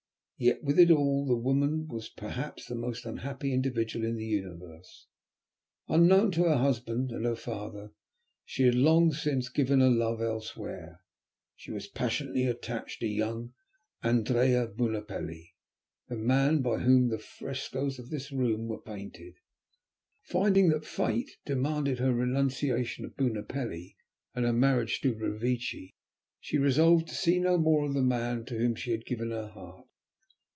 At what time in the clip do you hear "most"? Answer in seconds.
2.73-3.05